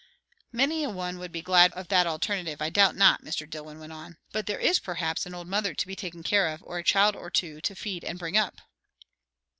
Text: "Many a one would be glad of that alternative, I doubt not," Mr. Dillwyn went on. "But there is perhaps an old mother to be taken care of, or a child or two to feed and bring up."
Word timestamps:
"Many 0.51 0.83
a 0.83 0.89
one 0.89 1.19
would 1.19 1.31
be 1.31 1.43
glad 1.43 1.73
of 1.73 1.89
that 1.89 2.07
alternative, 2.07 2.59
I 2.59 2.71
doubt 2.71 2.95
not," 2.95 3.23
Mr. 3.23 3.47
Dillwyn 3.47 3.77
went 3.79 3.93
on. 3.93 4.17
"But 4.31 4.47
there 4.47 4.57
is 4.57 4.79
perhaps 4.79 5.27
an 5.27 5.35
old 5.35 5.47
mother 5.47 5.75
to 5.75 5.85
be 5.85 5.95
taken 5.95 6.23
care 6.23 6.47
of, 6.47 6.63
or 6.63 6.79
a 6.79 6.83
child 6.83 7.15
or 7.15 7.29
two 7.29 7.61
to 7.61 7.75
feed 7.75 8.03
and 8.03 8.17
bring 8.17 8.35
up." 8.35 8.61